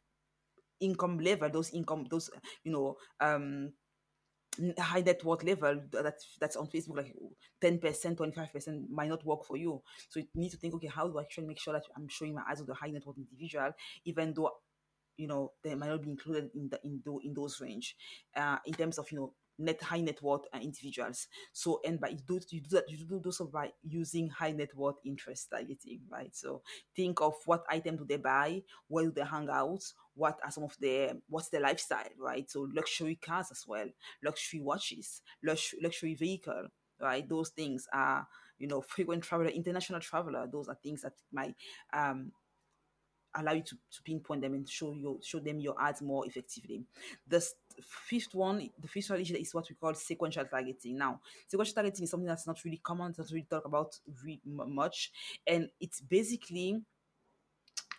income 0.80 1.18
level, 1.18 1.50
those 1.50 1.70
income, 1.70 2.06
those 2.10 2.30
you 2.64 2.72
know 2.72 2.96
um 3.20 3.72
high 4.78 5.00
net 5.00 5.24
worth 5.24 5.42
level 5.44 5.80
that 5.92 6.14
that's 6.40 6.56
on 6.56 6.66
Facebook, 6.66 6.96
like 6.96 7.14
10%, 7.62 8.16
25% 8.16 8.90
might 8.90 9.08
not 9.08 9.24
work 9.24 9.44
for 9.44 9.56
you. 9.56 9.82
So 10.08 10.20
you 10.20 10.26
need 10.34 10.50
to 10.50 10.56
think, 10.56 10.74
okay, 10.74 10.88
how 10.88 11.08
do 11.08 11.18
I 11.18 11.22
actually 11.22 11.46
make 11.46 11.58
sure 11.58 11.74
that 11.74 11.84
I'm 11.96 12.08
showing 12.08 12.34
my 12.34 12.42
ads 12.48 12.60
to 12.60 12.66
the 12.66 12.74
high 12.74 12.90
net 12.90 13.06
worth 13.06 13.18
individual, 13.18 13.72
even 14.04 14.34
though 14.34 14.50
you 15.16 15.26
know 15.26 15.52
they 15.62 15.74
might 15.74 15.88
not 15.90 16.02
be 16.02 16.10
included 16.10 16.50
in 16.54 16.68
the 16.68 16.80
in, 16.84 17.02
the, 17.04 17.18
in 17.24 17.34
those 17.34 17.60
range 17.60 17.96
uh, 18.36 18.56
in 18.64 18.72
terms 18.72 18.98
of 18.98 19.10
you 19.12 19.18
know 19.18 19.34
net 19.60 19.82
high 19.82 20.00
net 20.00 20.22
worth 20.22 20.42
uh, 20.54 20.58
individuals. 20.58 21.28
So 21.52 21.80
and 21.84 22.00
by 22.00 22.08
you 22.08 22.18
do 22.26 22.40
you 22.50 22.60
do 22.60 22.68
that 22.76 22.90
you 22.90 22.98
do 22.98 23.20
those 23.22 23.38
by 23.52 23.70
using 23.82 24.28
high 24.28 24.52
net 24.52 24.74
worth 24.74 24.96
interest 25.04 25.48
targeting, 25.50 26.00
right? 26.10 26.34
So 26.34 26.62
think 26.96 27.20
of 27.20 27.34
what 27.46 27.64
item 27.68 27.96
do 27.96 28.04
they 28.08 28.16
buy, 28.16 28.62
where 28.88 29.04
do 29.04 29.12
they 29.12 29.24
hang 29.24 29.48
out, 29.50 29.82
what 30.14 30.38
are 30.44 30.50
some 30.50 30.64
of 30.64 30.76
their 30.80 31.14
what's 31.28 31.48
their 31.48 31.60
lifestyle, 31.60 32.08
right? 32.18 32.50
So 32.50 32.68
luxury 32.74 33.16
cars 33.16 33.48
as 33.50 33.64
well, 33.66 33.86
luxury 34.22 34.60
watches, 34.60 35.22
luxury 35.42 35.80
luxury 35.82 36.14
vehicle, 36.14 36.68
right? 37.00 37.28
Those 37.28 37.50
things 37.50 37.86
are 37.92 38.26
you 38.58 38.66
know 38.68 38.80
frequent 38.88 39.24
traveler, 39.24 39.50
international 39.50 40.00
traveler. 40.00 40.48
Those 40.50 40.68
are 40.68 40.78
things 40.82 41.02
that 41.02 41.12
might 41.32 41.54
um 41.92 42.32
allow 43.34 43.52
you 43.52 43.62
to, 43.62 43.76
to 43.92 44.02
pinpoint 44.04 44.42
them 44.42 44.54
and 44.54 44.68
show 44.68 44.92
you 44.92 45.20
show 45.22 45.38
them 45.38 45.60
your 45.60 45.80
ads 45.80 46.02
more 46.02 46.26
effectively. 46.26 46.84
The 47.28 47.44
fifth 47.82 48.34
one, 48.34 48.70
the 48.78 48.88
fifth 48.88 49.04
strategy 49.04 49.34
is 49.34 49.54
what 49.54 49.68
we 49.68 49.76
call 49.76 49.94
sequential 49.94 50.44
targeting. 50.44 50.98
Now, 50.98 51.20
sequential 51.48 51.74
targeting 51.74 52.04
is 52.04 52.10
something 52.10 52.26
that's 52.26 52.46
not 52.46 52.62
really 52.64 52.80
common, 52.82 53.14
not 53.16 53.30
really 53.30 53.46
talked 53.48 53.66
about 53.66 53.98
really 54.24 54.40
much, 54.44 55.12
and 55.46 55.68
it's 55.80 56.00
basically 56.00 56.82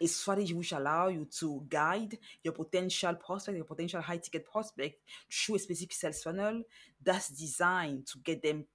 a 0.02 0.08
strategy 0.08 0.54
which 0.54 0.72
allow 0.72 1.10
you 1.10 1.28
to 1.40 1.64
guide 1.70 2.18
your 2.44 2.54
potential 2.54 3.14
prospect, 3.16 3.56
your 3.56 3.66
potential 3.66 4.02
high 4.02 4.18
ticket 4.18 4.46
prospect 4.46 4.96
through 5.32 5.56
a 5.56 5.60
specific 5.60 5.94
sales 5.94 6.24
funnel 6.24 6.64
that's 7.04 7.30
designed 7.30 8.08
to 8.08 8.18
get 8.20 8.42
them 8.42 8.66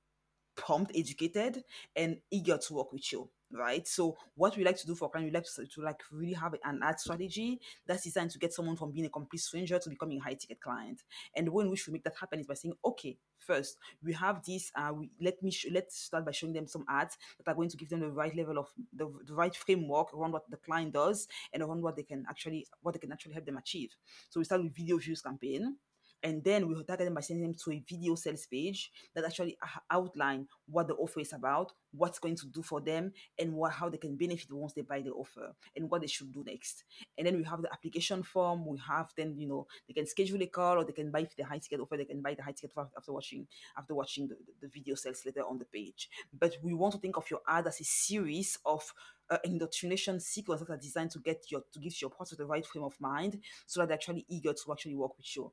prompt, 0.56 0.92
educated, 0.94 1.62
and 1.94 2.18
eager 2.30 2.58
to 2.58 2.74
work 2.74 2.92
with 2.92 3.12
you 3.12 3.28
right? 3.52 3.86
So 3.86 4.16
what 4.34 4.56
we 4.56 4.64
like 4.64 4.76
to 4.78 4.86
do 4.86 4.94
for 4.94 5.10
clients, 5.10 5.30
we 5.30 5.34
like 5.34 5.70
to, 5.70 5.74
to 5.74 5.82
like 5.82 6.00
really 6.10 6.32
have 6.32 6.54
an 6.64 6.80
ad 6.82 6.98
strategy 7.00 7.60
that's 7.86 8.04
designed 8.04 8.30
to 8.32 8.38
get 8.38 8.52
someone 8.52 8.76
from 8.76 8.92
being 8.92 9.06
a 9.06 9.10
complete 9.10 9.40
stranger 9.40 9.78
to 9.78 9.90
becoming 9.90 10.18
a 10.18 10.22
high 10.22 10.34
ticket 10.34 10.60
client. 10.60 11.02
And 11.34 11.46
the 11.46 11.52
way 11.52 11.64
in 11.64 11.70
which 11.70 11.86
we 11.86 11.92
make 11.92 12.04
that 12.04 12.16
happen 12.18 12.40
is 12.40 12.46
by 12.46 12.54
saying, 12.54 12.74
okay, 12.84 13.16
first 13.38 13.78
we 14.02 14.12
have 14.14 14.44
this. 14.44 14.72
Uh, 14.74 14.92
we 14.94 15.10
let 15.20 15.42
me 15.42 15.50
sh- 15.50 15.66
let's 15.72 15.96
start 15.98 16.24
by 16.24 16.32
showing 16.32 16.52
them 16.52 16.66
some 16.66 16.84
ads 16.88 17.16
that 17.38 17.50
are 17.50 17.54
going 17.54 17.68
to 17.68 17.76
give 17.76 17.88
them 17.88 18.00
the 18.00 18.10
right 18.10 18.34
level 18.34 18.58
of 18.58 18.68
the, 18.92 19.10
the 19.26 19.34
right 19.34 19.54
framework 19.54 20.12
around 20.14 20.32
what 20.32 20.50
the 20.50 20.56
client 20.56 20.92
does 20.92 21.28
and 21.52 21.62
around 21.62 21.82
what 21.82 21.96
they 21.96 22.02
can 22.02 22.24
actually 22.28 22.66
what 22.82 22.94
they 22.94 23.00
can 23.00 23.12
actually 23.12 23.32
help 23.32 23.46
them 23.46 23.56
achieve. 23.56 23.94
So 24.30 24.40
we 24.40 24.44
start 24.44 24.62
with 24.62 24.74
video 24.74 24.98
views 24.98 25.22
campaign 25.22 25.76
and 26.22 26.42
then 26.42 26.68
we 26.68 26.74
target 26.84 27.06
them 27.06 27.14
by 27.14 27.20
sending 27.20 27.44
them 27.44 27.56
to 27.64 27.72
a 27.72 27.82
video 27.88 28.14
sales 28.14 28.46
page 28.46 28.90
that 29.14 29.24
actually 29.24 29.56
outline 29.90 30.46
what 30.68 30.88
the 30.88 30.94
offer 30.94 31.20
is 31.20 31.32
about, 31.32 31.72
what's 31.92 32.18
going 32.18 32.36
to 32.36 32.46
do 32.48 32.62
for 32.62 32.80
them, 32.80 33.12
and 33.38 33.52
what, 33.52 33.72
how 33.72 33.88
they 33.88 33.98
can 33.98 34.16
benefit 34.16 34.50
once 34.50 34.72
they 34.72 34.82
buy 34.82 35.00
the 35.00 35.10
offer, 35.10 35.54
and 35.76 35.90
what 35.90 36.00
they 36.00 36.06
should 36.06 36.32
do 36.32 36.42
next. 36.46 36.84
And 37.16 37.26
then 37.26 37.36
we 37.36 37.44
have 37.44 37.62
the 37.62 37.72
application 37.72 38.22
form. 38.22 38.66
We 38.66 38.78
have 38.88 39.10
then 39.16 39.36
you 39.38 39.46
know 39.46 39.66
they 39.86 39.94
can 39.94 40.06
schedule 40.06 40.42
a 40.42 40.46
call, 40.46 40.78
or 40.78 40.84
they 40.84 40.92
can 40.92 41.10
buy 41.10 41.26
the 41.36 41.44
high 41.44 41.58
ticket 41.58 41.80
offer. 41.80 41.96
They 41.96 42.04
can 42.04 42.22
buy 42.22 42.34
the 42.34 42.42
high 42.42 42.52
ticket 42.52 42.72
after 42.96 43.12
watching 43.12 43.46
after 43.78 43.94
watching 43.94 44.28
the, 44.28 44.36
the 44.60 44.68
video 44.68 44.94
sales 44.94 45.22
letter 45.24 45.42
on 45.46 45.58
the 45.58 45.64
page. 45.66 46.08
But 46.38 46.56
we 46.62 46.74
want 46.74 46.94
to 46.94 47.00
think 47.00 47.16
of 47.16 47.30
your 47.30 47.40
ad 47.46 47.66
as 47.66 47.80
a 47.80 47.84
series 47.84 48.58
of 48.64 48.92
uh, 49.30 49.38
indoctrination 49.44 50.20
sequence 50.20 50.60
that 50.60 50.70
are 50.70 50.76
designed 50.76 51.10
to 51.12 51.18
get 51.18 51.50
your 51.50 51.62
to 51.72 51.78
give 51.78 52.00
your 52.00 52.10
prospect 52.10 52.38
the 52.38 52.46
right 52.46 52.64
frame 52.64 52.84
of 52.84 53.00
mind 53.00 53.40
so 53.66 53.80
that 53.80 53.88
they're 53.88 53.96
actually 53.96 54.24
eager 54.28 54.52
to 54.52 54.72
actually 54.72 54.94
work 54.94 55.16
with 55.16 55.36
you. 55.36 55.52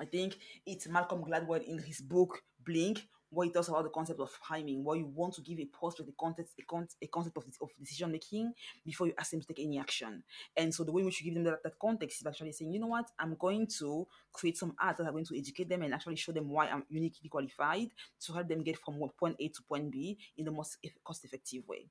I 0.00 0.04
think 0.04 0.38
it's 0.64 0.88
Malcolm 0.88 1.24
Gladwell 1.24 1.64
in 1.64 1.78
his 1.78 2.00
book 2.00 2.42
Blink 2.64 3.06
what 3.30 3.46
he 3.46 3.52
talks 3.52 3.68
about 3.68 3.84
the 3.84 3.90
concept 3.90 4.20
of 4.20 4.30
timing, 4.46 4.82
where 4.82 4.96
you 4.96 5.06
want 5.06 5.34
to 5.34 5.42
give 5.42 5.58
a 5.58 5.66
post 5.66 5.98
with 5.98 6.08
a 6.08 6.12
context, 6.18 6.54
a, 6.58 6.62
con- 6.62 6.88
a 7.02 7.06
concept 7.08 7.36
of, 7.36 7.44
of 7.60 7.68
decision 7.78 8.10
making 8.10 8.52
before 8.84 9.06
you 9.06 9.12
ask 9.18 9.30
them 9.30 9.40
to 9.40 9.46
take 9.46 9.60
any 9.60 9.78
action. 9.78 10.22
And 10.56 10.74
so 10.74 10.84
the 10.84 10.92
way 10.92 11.00
in 11.00 11.06
which 11.06 11.20
you 11.20 11.26
give 11.26 11.34
them 11.34 11.44
that, 11.44 11.62
that 11.62 11.78
context 11.78 12.20
is 12.20 12.26
actually 12.26 12.52
saying, 12.52 12.72
you 12.72 12.80
know 12.80 12.86
what, 12.86 13.10
I'm 13.18 13.34
going 13.34 13.66
to 13.78 14.06
create 14.32 14.56
some 14.56 14.74
ads 14.80 14.98
that 14.98 15.06
are 15.06 15.12
going 15.12 15.26
to 15.26 15.38
educate 15.38 15.68
them 15.68 15.82
and 15.82 15.92
actually 15.92 16.16
show 16.16 16.32
them 16.32 16.48
why 16.48 16.68
I'm 16.68 16.84
uniquely 16.88 17.28
qualified 17.28 17.88
to 18.20 18.32
help 18.32 18.48
them 18.48 18.62
get 18.62 18.78
from 18.78 18.98
point 19.18 19.36
A 19.38 19.48
to 19.48 19.62
point 19.62 19.90
B 19.90 20.18
in 20.36 20.44
the 20.44 20.50
most 20.50 20.78
cost 21.04 21.24
effective 21.24 21.68
way 21.68 21.86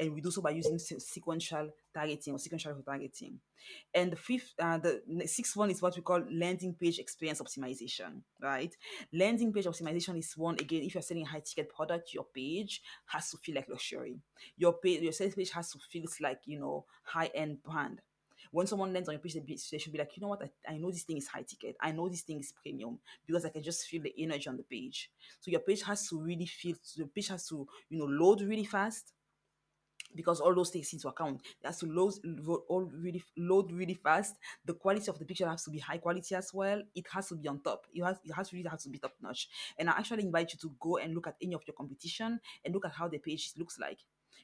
and 0.00 0.14
we 0.14 0.20
do 0.22 0.30
so 0.30 0.40
by 0.40 0.50
using 0.50 0.78
sequential 0.78 1.68
targeting 1.92 2.34
or 2.34 2.38
sequential 2.38 2.74
targeting. 2.84 3.38
And 3.94 4.10
the 4.10 4.16
fifth, 4.16 4.54
uh, 4.58 4.78
the 4.78 5.02
sixth 5.26 5.54
one 5.54 5.70
is 5.70 5.82
what 5.82 5.94
we 5.94 6.02
call 6.02 6.22
landing 6.32 6.74
page 6.74 6.98
experience 6.98 7.40
optimization, 7.42 8.22
right? 8.40 8.74
Landing 9.12 9.52
page 9.52 9.66
optimization 9.66 10.18
is 10.18 10.32
one 10.36 10.54
again. 10.54 10.82
If 10.82 10.94
you're 10.94 11.02
selling 11.02 11.24
a 11.24 11.28
high 11.28 11.42
ticket 11.44 11.72
product, 11.72 12.14
your 12.14 12.24
page 12.34 12.82
has 13.06 13.30
to 13.30 13.36
feel 13.36 13.56
like 13.56 13.68
luxury. 13.68 14.18
Your 14.56 14.72
page, 14.72 15.02
your 15.02 15.12
sales 15.12 15.34
page 15.34 15.50
has 15.50 15.70
to 15.72 15.78
feel 15.78 16.06
like 16.22 16.40
you 16.46 16.58
know 16.58 16.86
high 17.02 17.30
end 17.34 17.62
brand. 17.62 18.00
When 18.52 18.66
someone 18.66 18.92
lands 18.92 19.08
on 19.08 19.12
your 19.12 19.20
page, 19.20 19.34
they 19.70 19.78
should 19.78 19.92
be 19.92 19.98
like, 19.98 20.16
you 20.16 20.22
know 20.22 20.28
what, 20.28 20.42
I, 20.42 20.72
I 20.72 20.76
know 20.78 20.90
this 20.90 21.04
thing 21.04 21.18
is 21.18 21.28
high 21.28 21.42
ticket. 21.42 21.76
I 21.80 21.92
know 21.92 22.08
this 22.08 22.22
thing 22.22 22.40
is 22.40 22.52
premium 22.60 22.98
because 23.24 23.44
I 23.44 23.50
can 23.50 23.62
just 23.62 23.86
feel 23.86 24.02
the 24.02 24.12
energy 24.18 24.48
on 24.48 24.56
the 24.56 24.64
page. 24.64 25.08
So 25.38 25.52
your 25.52 25.60
page 25.60 25.82
has 25.82 26.08
to 26.08 26.20
really 26.20 26.46
feel, 26.46 26.74
your 26.96 27.06
page 27.06 27.28
has 27.28 27.46
to, 27.48 27.68
you 27.90 27.98
know, 27.98 28.06
load 28.06 28.40
really 28.40 28.64
fast 28.64 29.12
because 30.14 30.40
all 30.40 30.54
those 30.54 30.70
things 30.70 30.92
into 30.92 31.08
account. 31.08 31.40
It 31.62 31.66
has 31.66 31.78
to 31.80 31.86
load, 31.86 32.14
all 32.68 32.82
really 32.82 33.22
load 33.36 33.72
really 33.72 33.94
fast. 33.94 34.36
The 34.64 34.74
quality 34.74 35.08
of 35.08 35.18
the 35.18 35.24
picture 35.24 35.48
has 35.48 35.64
to 35.64 35.70
be 35.70 35.78
high 35.78 35.98
quality 35.98 36.34
as 36.34 36.52
well. 36.52 36.82
It 36.94 37.06
has 37.12 37.28
to 37.28 37.36
be 37.36 37.48
on 37.48 37.60
top. 37.60 37.86
It 37.94 38.02
has 38.04 38.18
it 38.24 38.32
has 38.32 38.52
really 38.52 38.68
has 38.68 38.82
to 38.84 38.88
be 38.88 38.98
top 38.98 39.14
notch. 39.22 39.48
And 39.78 39.88
I 39.88 39.92
actually 39.92 40.24
invite 40.24 40.52
you 40.52 40.58
to 40.60 40.74
go 40.80 40.98
and 40.98 41.14
look 41.14 41.26
at 41.26 41.36
any 41.42 41.54
of 41.54 41.62
your 41.66 41.74
competition 41.74 42.40
and 42.64 42.74
look 42.74 42.84
at 42.84 42.92
how 42.92 43.08
the 43.08 43.18
page 43.18 43.52
looks 43.56 43.78
like 43.78 43.98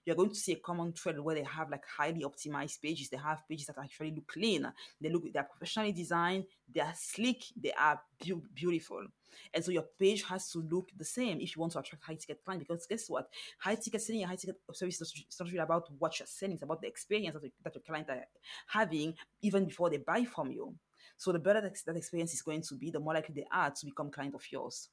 you're 0.06 0.16
going 0.16 0.30
to 0.30 0.36
see 0.36 0.52
a 0.52 0.56
common 0.56 0.92
thread 0.92 1.18
where 1.18 1.34
they 1.34 1.42
have 1.42 1.68
like 1.68 1.84
highly 1.84 2.22
optimized 2.22 2.80
pages. 2.80 3.10
They 3.10 3.16
have 3.16 3.42
pages 3.48 3.66
that 3.66 3.76
actually 3.82 4.12
look 4.12 4.28
clean. 4.28 4.72
They 5.00 5.10
look 5.10 5.24
they're 5.32 5.42
professionally 5.42 5.92
designed. 5.92 6.44
They 6.72 6.80
are 6.80 6.94
sleek. 6.94 7.44
They 7.60 7.72
are 7.72 8.00
be- 8.22 8.40
beautiful. 8.54 9.04
And 9.52 9.64
so 9.64 9.72
your 9.72 9.84
page 9.98 10.22
has 10.22 10.50
to 10.52 10.60
look 10.60 10.90
the 10.96 11.04
same 11.04 11.40
if 11.40 11.56
you 11.56 11.60
want 11.60 11.72
to 11.72 11.80
attract 11.80 12.04
high 12.04 12.14
ticket 12.14 12.44
clients. 12.44 12.64
Because 12.66 12.86
guess 12.86 13.10
what? 13.10 13.28
High 13.58 13.74
ticket 13.74 14.00
selling 14.00 14.22
high 14.22 14.36
ticket 14.36 14.56
service 14.72 15.00
is 15.00 15.26
not 15.40 15.48
really 15.48 15.58
about 15.58 15.88
what 15.98 16.18
you're 16.18 16.26
selling. 16.26 16.54
It's 16.54 16.62
about 16.62 16.80
the 16.80 16.86
experience 16.86 17.34
that, 17.34 17.50
that 17.64 17.74
your 17.74 17.82
client 17.82 18.08
are 18.08 18.24
having 18.68 19.12
even 19.42 19.64
before 19.64 19.90
they 19.90 19.98
buy 19.98 20.24
from 20.24 20.52
you. 20.52 20.74
So 21.16 21.32
the 21.32 21.40
better 21.40 21.60
that, 21.62 21.76
that 21.84 21.96
experience 21.96 22.32
is 22.32 22.42
going 22.42 22.62
to 22.62 22.74
be, 22.76 22.90
the 22.90 23.00
more 23.00 23.14
likely 23.14 23.34
they 23.34 23.46
are 23.50 23.70
to 23.70 23.86
become 23.86 24.10
client 24.10 24.34
of 24.34 24.44
yours. 24.52 24.88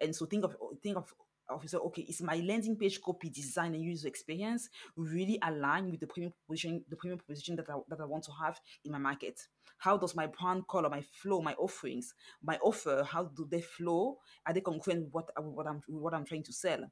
And 0.00 0.14
so 0.14 0.26
think 0.26 0.44
of 0.44 0.56
think 0.82 0.96
of 0.96 1.12
officer, 1.50 1.78
okay, 1.78 2.02
is 2.02 2.22
my 2.22 2.36
landing 2.36 2.76
page 2.76 3.00
copy, 3.00 3.30
design, 3.30 3.74
and 3.74 3.84
user 3.84 4.08
experience 4.08 4.68
really 4.96 5.38
align 5.42 5.90
with 5.90 6.00
the 6.00 6.06
premium 6.06 6.32
position, 6.48 6.84
the 6.88 6.96
premium 6.96 7.20
position 7.26 7.56
that 7.56 7.68
I, 7.68 7.74
that 7.88 8.00
I 8.00 8.04
want 8.04 8.24
to 8.24 8.32
have 8.42 8.58
in 8.84 8.92
my 8.92 8.98
market? 8.98 9.40
How 9.78 9.96
does 9.96 10.14
my 10.14 10.26
brand 10.26 10.66
color, 10.68 10.88
my 10.88 11.02
flow, 11.02 11.42
my 11.42 11.54
offerings, 11.54 12.14
my 12.42 12.58
offer, 12.62 13.06
how 13.08 13.24
do 13.24 13.46
they 13.50 13.60
flow? 13.60 14.18
Are 14.46 14.52
they 14.52 14.60
congruent 14.60 15.04
with 15.04 15.12
what, 15.12 15.30
what 15.42 15.66
I'm 15.66 15.82
what 15.88 16.14
I'm 16.14 16.24
trying 16.24 16.44
to 16.44 16.52
sell? 16.52 16.90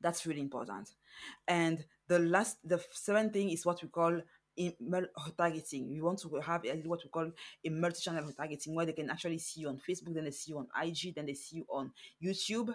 That's 0.00 0.26
really 0.26 0.40
important. 0.40 0.90
And 1.48 1.84
the 2.08 2.18
last, 2.18 2.58
the 2.62 2.82
seventh 2.92 3.32
thing 3.32 3.50
is 3.50 3.64
what 3.64 3.82
we 3.82 3.88
call 3.88 4.20
email 4.58 5.06
targeting. 5.36 5.90
We 5.90 6.00
want 6.00 6.18
to 6.20 6.40
have 6.40 6.62
what 6.84 7.00
we 7.04 7.10
call 7.10 7.30
a 7.64 7.68
multi-channel 7.68 8.32
targeting, 8.36 8.74
where 8.74 8.86
they 8.86 8.92
can 8.92 9.10
actually 9.10 9.38
see 9.38 9.62
you 9.62 9.68
on 9.68 9.78
Facebook, 9.78 10.14
then 10.14 10.24
they 10.24 10.30
see 10.30 10.52
you 10.52 10.58
on 10.58 10.68
IG, 10.82 11.14
then 11.14 11.26
they 11.26 11.34
see 11.34 11.56
you 11.56 11.66
on 11.70 11.92
YouTube, 12.22 12.74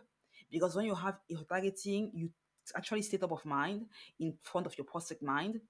because 0.51 0.75
when 0.75 0.85
you 0.85 0.95
have 0.95 1.19
a 1.29 1.35
targeting, 1.43 2.11
you 2.13 2.29
actually 2.75 3.01
stay 3.01 3.17
top 3.17 3.31
of 3.31 3.45
mind 3.45 3.85
in 4.19 4.33
front 4.41 4.67
of 4.67 4.77
your 4.77 4.85
prospect 4.85 5.21
mind 5.23 5.61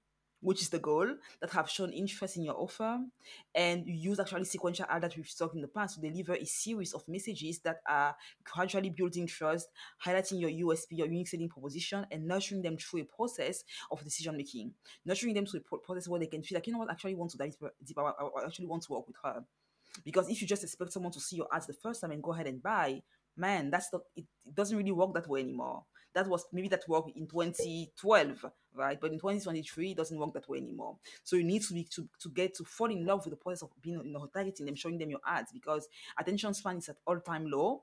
which 0.42 0.60
is 0.60 0.68
the 0.68 0.78
goal 0.78 1.06
that 1.40 1.50
have 1.50 1.70
shown 1.70 1.92
interest 1.92 2.36
in 2.36 2.42
your 2.42 2.56
offer. 2.60 2.98
And 3.54 3.86
you 3.86 4.10
use 4.10 4.20
actually 4.20 4.44
sequential 4.44 4.86
ad 4.88 5.02
that 5.02 5.16
we've 5.16 5.38
talked 5.38 5.54
in 5.54 5.62
the 5.62 5.68
past 5.68 5.94
to 5.94 6.00
deliver 6.00 6.34
a 6.34 6.44
series 6.44 6.92
of 6.92 7.06
messages 7.08 7.60
that 7.60 7.76
are 7.88 8.14
gradually 8.44 8.90
building 8.90 9.26
trust 9.26 9.68
highlighting 10.04 10.40
your 10.40 10.68
usp 10.68 10.86
your 10.90 11.06
unique 11.06 11.28
selling 11.28 11.48
proposition 11.48 12.04
and 12.10 12.26
nurturing 12.26 12.60
them 12.60 12.76
through 12.76 13.02
a 13.02 13.04
process 13.04 13.62
of 13.90 14.02
decision 14.04 14.36
making. 14.36 14.72
Nurturing 15.06 15.34
them 15.34 15.46
to 15.46 15.58
a 15.58 15.78
process 15.78 16.08
where 16.08 16.20
they 16.20 16.26
can 16.26 16.42
feel 16.42 16.56
like 16.56 16.66
you 16.66 16.72
know 16.72 16.80
what? 16.80 16.90
I 16.90 16.92
actually 16.92 17.14
want 17.14 17.30
to 17.30 17.38
dive 17.38 17.54
deeper 17.84 18.02
i 18.04 18.44
actually 18.44 18.66
want 18.66 18.82
to 18.82 18.92
work 18.92 19.06
with 19.06 19.16
her. 19.22 19.44
Because 20.04 20.28
if 20.28 20.40
you 20.40 20.48
just 20.48 20.64
expect 20.64 20.92
someone 20.92 21.12
to 21.12 21.20
see 21.20 21.36
your 21.36 21.48
ads 21.52 21.66
the 21.66 21.74
first 21.74 22.00
time 22.00 22.10
and 22.10 22.22
go 22.22 22.32
ahead 22.32 22.46
and 22.46 22.62
buy 22.62 23.02
man, 23.36 23.70
that's 23.70 23.92
not 23.92 24.02
it, 24.16 24.24
it 24.46 24.54
doesn't 24.54 24.76
really 24.76 24.92
work 24.92 25.14
that 25.14 25.28
way 25.28 25.40
anymore. 25.40 25.84
That 26.14 26.28
was 26.28 26.44
maybe 26.52 26.68
that 26.68 26.86
worked 26.88 27.16
in 27.16 27.26
2012, 27.26 28.44
right? 28.74 29.00
But 29.00 29.12
in 29.12 29.18
2023, 29.18 29.92
it 29.92 29.96
doesn't 29.96 30.18
work 30.18 30.34
that 30.34 30.48
way 30.48 30.58
anymore. 30.58 30.96
So 31.24 31.36
you 31.36 31.44
need 31.44 31.62
to 31.62 31.74
be 31.74 31.84
to, 31.84 32.06
to 32.20 32.28
get 32.28 32.54
to 32.56 32.64
fall 32.64 32.90
in 32.90 33.06
love 33.06 33.24
with 33.24 33.32
the 33.32 33.42
process 33.42 33.62
of 33.62 33.70
being 33.80 34.02
you 34.04 34.12
know 34.12 34.26
targeting 34.32 34.66
them, 34.66 34.74
showing 34.74 34.98
them 34.98 35.10
your 35.10 35.20
ads 35.26 35.52
because 35.52 35.88
attention 36.18 36.52
span 36.54 36.76
is 36.76 36.88
at 36.88 36.96
all 37.06 37.20
time 37.20 37.50
low. 37.50 37.82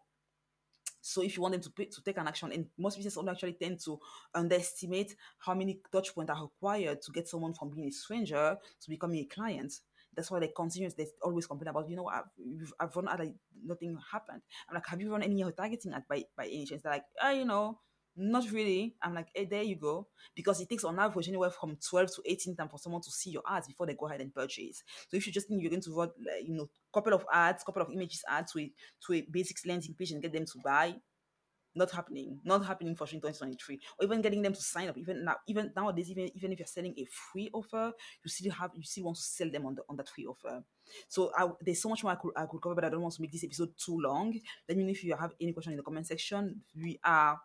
So 1.02 1.24
if 1.24 1.36
you 1.38 1.42
want 1.42 1.54
them 1.54 1.62
to 1.62 1.70
pay, 1.72 1.86
to 1.86 2.04
take 2.04 2.18
an 2.18 2.28
action, 2.28 2.52
and 2.52 2.68
most 2.78 2.98
businesses 2.98 3.26
actually 3.28 3.54
tend 3.54 3.80
to 3.86 4.00
underestimate 4.36 5.16
how 5.40 5.54
many 5.54 5.80
touch 5.92 6.14
points 6.14 6.30
are 6.30 6.44
required 6.44 7.02
to 7.02 7.12
get 7.12 7.28
someone 7.28 7.54
from 7.54 7.70
being 7.70 7.88
a 7.88 7.92
stranger 7.92 8.58
to 8.82 8.90
becoming 8.90 9.20
a 9.20 9.26
client. 9.26 9.74
That's 10.20 10.32
why 10.32 10.42
they 10.42 10.50
continue. 10.50 10.90
They 10.90 11.08
always 11.22 11.48
complain 11.48 11.70
about, 11.70 11.90
you 11.90 11.96
know, 11.96 12.08
I've, 12.08 12.26
I've 12.78 12.94
run 12.94 13.06
like, 13.06 13.34
nothing 13.64 13.98
happened. 14.12 14.42
I'm 14.68 14.76
like, 14.76 14.86
have 14.88 15.00
you 15.00 15.10
run 15.10 15.24
any 15.24 15.42
targeting 15.56 15.94
ad 15.94 16.04
by, 16.10 16.26
by 16.36 16.46
any 16.46 16.66
chance? 16.66 16.84
They're 16.84 16.92
like, 16.92 17.06
oh, 17.24 17.32
you 17.32 17.46
know, 17.46 17.80
not 18.18 18.52
really. 18.52 18.98
I'm 19.02 19.14
like, 19.14 19.30
hey, 19.34 19.46
there 19.46 19.64
you 19.64 19.78
go. 19.78 20.10
Because 20.36 20.60
it 20.60 20.70
takes 20.70 20.84
on 20.84 21.00
average 21.00 21.30
anywhere 21.30 21.52
from 21.52 21.78
12 21.90 22.16
to 22.16 22.22
18 22.26 22.58
times 22.58 22.70
for 22.70 22.80
someone 22.80 23.02
to 23.02 23.10
see 23.10 23.30
your 23.30 23.44
ads 23.50 23.70
before 23.70 23.86
they 23.86 23.94
go 23.94 24.08
ahead 24.08 24.20
and 24.20 24.36
purchase. 24.36 24.84
So 25.08 25.16
if 25.16 25.26
you 25.26 25.32
just 25.32 25.48
think 25.48 25.62
you're 25.62 25.70
going 25.72 25.84
to 25.84 25.96
run, 25.96 26.10
like, 26.20 26.46
you 26.46 26.54
know, 26.54 26.70
couple 26.94 27.14
of 27.14 27.26
ads, 27.32 27.64
couple 27.64 27.82
of 27.82 27.90
images 27.90 28.22
ads 28.28 28.52
to 28.52 28.60
a, 28.60 28.74
to 29.08 29.14
a 29.14 29.22
basic 29.32 29.66
landing 29.66 29.96
page 29.98 30.12
and 30.12 30.22
get 30.22 30.34
them 30.34 30.44
to 30.44 30.60
buy, 30.62 30.96
not 31.76 31.92
happening, 31.92 32.40
not 32.44 32.66
happening 32.66 32.96
for 32.96 33.06
sure 33.06 33.16
in 33.16 33.22
2023, 33.22 33.80
or 34.00 34.06
even 34.06 34.22
getting 34.22 34.42
them 34.42 34.54
to 34.54 34.62
sign 34.62 34.90
up. 34.90 34.98
Even 34.98 35.24
now, 35.24 35.36
even 35.48 35.72
nowadays, 35.76 36.10
even 36.10 36.30
even 36.36 36.52
if 36.52 36.60
you're 36.60 36.66
selling 36.66 36.94
a 36.98 37.06
free 37.06 37.50
offer, 37.54 37.92
you 38.24 38.30
still 38.30 38.52
have 38.52 38.72
you 38.76 38.84
still 38.84 39.06
want 39.06 39.18
to 39.18 39.24
sell 39.24 39.50
them 39.50 39.66
on 39.66 39.76
the 39.76 39.84
on 39.90 39.96
that 39.96 40.10
free 40.10 40.26
offer. 40.26 40.64
So 41.08 41.32
I, 41.38 41.48
there's 41.62 41.82
so 41.82 41.90
much 41.90 42.04
more 42.04 42.14
I 42.14 42.16
could, 42.16 42.32
I 42.36 42.46
could 42.46 42.62
cover, 42.62 42.76
but 42.76 42.86
I 42.86 42.90
don't 42.90 43.02
want 43.02 43.14
to 43.14 43.22
make 43.22 43.32
this 43.32 43.44
episode 43.44 43.74
too 43.78 44.00
long. 44.00 44.38
Let 44.68 44.78
me 44.78 44.84
know 44.84 44.92
if 44.92 45.04
you 45.04 45.16
have 45.16 45.34
any 45.40 45.54
question 45.54 45.74
in 45.74 45.78
the 45.78 45.84
comment 45.84 46.08
section. 46.08 46.62
We 46.76 47.00
are 47.04 47.40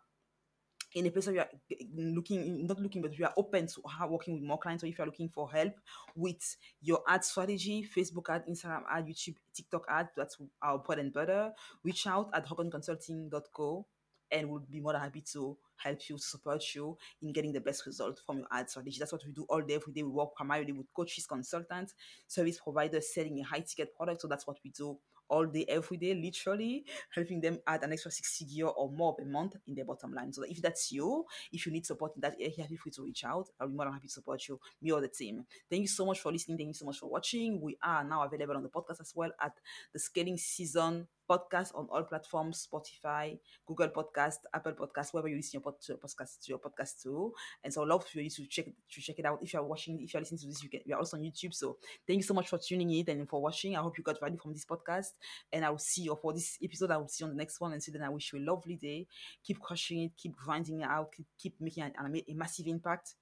in 0.94 1.06
a 1.06 1.10
place 1.10 1.26
where 1.26 1.34
you 1.34 1.40
are 1.40 1.48
looking, 1.96 2.66
not 2.66 2.80
looking, 2.80 3.02
but 3.02 3.12
we 3.18 3.24
are 3.24 3.34
open 3.36 3.66
to 3.66 3.82
working 4.08 4.34
with 4.34 4.42
more 4.42 4.58
clients. 4.58 4.82
So 4.82 4.86
if 4.86 4.96
you 4.96 5.02
are 5.02 5.06
looking 5.06 5.28
for 5.28 5.50
help 5.50 5.74
with 6.14 6.56
your 6.80 7.00
ad 7.08 7.24
strategy, 7.24 7.86
Facebook 7.96 8.28
ad, 8.28 8.44
Instagram 8.48 8.82
ad, 8.88 9.06
YouTube, 9.06 9.36
TikTok 9.54 9.84
ad, 9.88 10.08
that's 10.16 10.38
our 10.62 10.78
bread 10.78 11.00
and 11.00 11.12
butter, 11.12 11.52
reach 11.82 12.06
out 12.06 12.30
at 12.32 12.46
drogonconsulting.co 12.46 13.86
and 14.30 14.48
we'll 14.48 14.62
be 14.70 14.80
more 14.80 14.92
than 14.92 15.02
happy 15.02 15.22
to 15.32 15.56
help 15.76 16.08
you, 16.08 16.18
support 16.18 16.62
you 16.74 16.96
in 17.22 17.32
getting 17.32 17.52
the 17.52 17.60
best 17.60 17.86
result 17.86 18.20
from 18.24 18.38
your 18.38 18.46
ad 18.52 18.70
strategy. 18.70 18.98
That's 18.98 19.12
what 19.12 19.24
we 19.26 19.32
do 19.32 19.44
all 19.48 19.62
day, 19.62 19.74
every 19.74 19.92
day. 19.92 20.02
We 20.02 20.10
work 20.10 20.34
primarily 20.34 20.72
with 20.72 20.86
coaches, 20.94 21.26
consultants, 21.26 21.94
service 22.26 22.58
providers 22.60 23.12
selling 23.12 23.40
a 23.40 23.42
high 23.42 23.60
ticket 23.60 23.94
product. 23.94 24.20
So 24.20 24.28
that's 24.28 24.46
what 24.46 24.58
we 24.64 24.70
do 24.70 24.98
all 25.28 25.46
day, 25.46 25.64
every 25.68 25.96
day, 25.96 26.14
literally 26.14 26.84
helping 27.14 27.40
them 27.40 27.58
add 27.66 27.82
an 27.82 27.92
extra 27.92 28.10
six 28.10 28.36
figure 28.36 28.68
or 28.68 28.90
more 28.90 29.14
per 29.14 29.24
month 29.24 29.56
in 29.66 29.74
their 29.74 29.84
bottom 29.84 30.12
line. 30.12 30.32
So 30.32 30.42
if 30.42 30.60
that's 30.60 30.92
you, 30.92 31.24
if 31.52 31.66
you 31.66 31.72
need 31.72 31.86
support 31.86 32.12
in 32.14 32.20
that 32.20 32.36
area, 32.38 32.66
feel 32.68 32.78
free 32.78 32.92
to 32.92 33.02
reach 33.02 33.24
out. 33.24 33.48
I'll 33.58 33.68
be 33.68 33.74
more 33.74 33.86
than 33.86 33.94
happy 33.94 34.08
to 34.08 34.12
support 34.12 34.46
you, 34.48 34.60
me 34.82 34.92
or 34.92 35.00
the 35.00 35.08
team. 35.08 35.44
Thank 35.70 35.82
you 35.82 35.88
so 35.88 36.04
much 36.06 36.20
for 36.20 36.30
listening. 36.30 36.58
Thank 36.58 36.68
you 36.68 36.74
so 36.74 36.84
much 36.84 36.98
for 36.98 37.08
watching. 37.08 37.60
We 37.60 37.76
are 37.82 38.04
now 38.04 38.24
available 38.24 38.56
on 38.56 38.62
the 38.62 38.68
podcast 38.68 39.00
as 39.00 39.12
well 39.14 39.30
at 39.40 39.52
the 39.92 39.98
Scaling 39.98 40.36
Season 40.36 41.06
podcast 41.28 41.74
on 41.74 41.86
all 41.90 42.02
platforms 42.02 42.66
Spotify, 42.70 43.38
Google 43.66 43.88
Podcast, 43.88 44.38
Apple 44.52 44.72
Podcast, 44.72 45.12
wherever 45.12 45.28
you 45.28 45.36
listen 45.36 45.60
your 45.60 45.98
podcast 45.98 46.40
to 46.42 46.48
your 46.48 46.58
podcast 46.58 47.02
too. 47.02 47.32
And 47.62 47.72
so, 47.72 47.82
I'd 47.82 47.88
love 47.88 48.06
for 48.06 48.20
you 48.20 48.30
to 48.30 48.46
check 48.46 48.66
to 48.66 49.00
check 49.00 49.18
it 49.18 49.24
out. 49.24 49.38
If 49.42 49.52
you're 49.52 49.62
watching, 49.62 50.00
if 50.02 50.12
you're 50.12 50.20
listening 50.20 50.40
to 50.40 50.46
this, 50.46 50.62
you 50.62 50.68
can. 50.68 50.80
We 50.86 50.92
are 50.92 50.98
also 50.98 51.16
on 51.16 51.22
YouTube. 51.22 51.54
So, 51.54 51.78
thank 52.06 52.18
you 52.18 52.22
so 52.22 52.34
much 52.34 52.48
for 52.48 52.58
tuning 52.58 52.90
in 52.90 53.08
and 53.08 53.28
for 53.28 53.40
watching. 53.40 53.76
I 53.76 53.80
hope 53.80 53.98
you 53.98 54.04
got 54.04 54.20
value 54.20 54.38
from 54.38 54.52
this 54.52 54.64
podcast. 54.64 55.12
And 55.52 55.64
I 55.64 55.70
will 55.70 55.78
see 55.78 56.02
you 56.02 56.16
for 56.20 56.32
this 56.32 56.58
episode. 56.62 56.90
I 56.90 56.96
will 56.96 57.08
see 57.08 57.24
you 57.24 57.30
on 57.30 57.36
the 57.36 57.40
next 57.40 57.60
one. 57.60 57.72
And 57.72 57.82
so 57.82 57.92
then, 57.92 58.02
I 58.02 58.08
wish 58.08 58.32
you 58.32 58.38
a 58.40 58.44
lovely 58.44 58.76
day. 58.76 59.06
Keep 59.44 59.60
crushing 59.60 60.02
it. 60.02 60.12
Keep 60.16 60.36
grinding 60.36 60.80
it 60.80 60.88
out. 60.88 61.12
Keep, 61.12 61.26
keep 61.38 61.60
making 61.60 61.84
an, 61.84 61.92
a 62.28 62.34
massive 62.34 62.66
impact. 62.66 63.14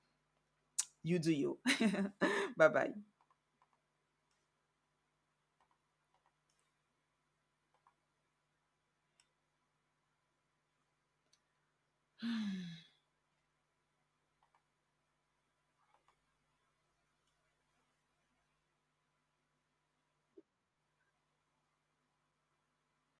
You 1.02 1.18
do 1.18 1.32
you. 1.32 1.58
bye 2.56 2.68
bye. 2.68 3.11
嗯。 12.22 12.81